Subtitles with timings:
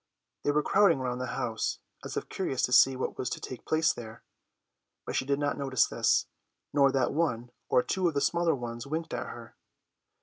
[0.41, 3.67] They were crowding round the house, as if curious to see what was to take
[3.67, 4.23] place there,
[5.05, 6.25] but she did not notice this,
[6.73, 9.55] nor that one or two of the smaller ones winked at her.